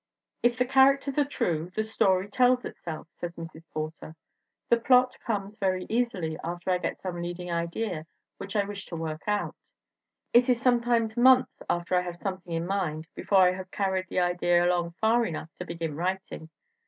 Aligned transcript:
.""If 0.41 0.57
the 0.57 0.65
characters 0.65 1.19
are 1.19 1.25
true, 1.25 1.69
the 1.75 1.83
story 1.83 2.27
tells 2.27 2.65
itself," 2.65 3.07
says 3.11 3.35
Mrs. 3.35 3.61
Porter. 3.71 4.15
"The 4.67 4.77
plot 4.77 5.15
comes 5.23 5.59
very 5.59 5.85
easily 5.89 6.39
after 6.43 6.71
I 6.71 6.79
get 6.79 6.97
some 6.99 7.21
leading 7.21 7.51
idea 7.51 8.07
which 8.39 8.55
I 8.55 8.63
wish 8.65 8.87
to 8.87 8.95
work 8.95 9.21
out. 9.27 9.55
It 10.33 10.49
is 10.49 10.59
sometimes 10.59 11.17
months 11.17 11.61
after 11.69 11.93
I 11.93 12.01
have 12.01 12.15
something 12.19 12.51
in 12.53 12.65
mind 12.65 13.05
before 13.13 13.47
I 13.47 13.51
have 13.53 13.69
carried 13.69 14.07
the 14.09 14.21
idea 14.21 14.65
along 14.65 14.93
far 14.99 15.23
enough 15.23 15.53
to 15.57 15.65
begin 15.67 15.93
writing. 15.95 16.49